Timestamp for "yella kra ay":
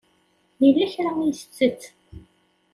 0.63-1.27